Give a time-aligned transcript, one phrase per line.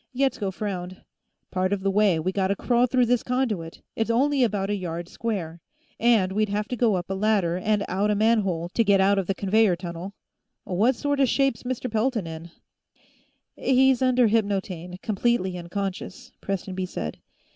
[0.13, 1.03] Yetsko frowned.
[1.51, 5.07] "Part of the way, we gotta crawl through this conduit; it's only about a yard
[5.07, 5.61] square.
[5.99, 9.19] And we'd have to go up a ladder, and out a manhole, to get out
[9.19, 10.15] of the conveyor tunnel.
[10.63, 11.87] What sorta shape's Mr.
[11.91, 12.49] Pelton in?"
[13.55, 17.19] "He's under hypnotaine, completely unconscious," Prestonby said.